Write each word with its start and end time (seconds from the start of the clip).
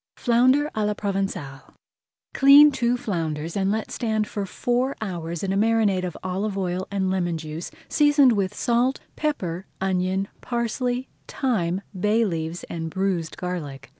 [Page 0.15 0.29
142] 0.29 0.71
FLOUNDER 0.71 0.71
À 0.73 0.87
LA 0.87 0.93
PROVENÇALE 0.95 1.73
Clean 2.33 2.71
two 2.71 2.97
flounders 2.97 3.55
and 3.55 3.69
let 3.71 3.91
stand 3.91 4.27
for 4.27 4.47
four 4.47 4.95
hours 4.99 5.43
in 5.43 5.53
a 5.53 5.55
marinade 5.55 6.03
of 6.03 6.17
olive 6.23 6.57
oil 6.57 6.87
and 6.89 7.11
lemon 7.11 7.37
juice, 7.37 7.69
seasoned 7.87 8.31
with 8.31 8.51
salt, 8.55 8.99
pepper, 9.15 9.67
onion, 9.79 10.27
parsley, 10.41 11.07
thyme, 11.27 11.81
bay 11.99 12.25
leaves, 12.25 12.63
and 12.63 12.89
bruised 12.89 13.37
garlic. 13.37 13.89